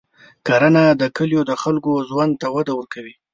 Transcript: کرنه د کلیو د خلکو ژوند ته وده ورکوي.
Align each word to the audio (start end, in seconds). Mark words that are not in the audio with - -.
کرنه 0.47 0.83
د 1.01 1.03
کلیو 1.17 1.41
د 1.49 1.51
خلکو 1.63 1.91
ژوند 2.09 2.31
ته 2.41 2.47
وده 2.55 2.73
ورکوي. 2.75 3.13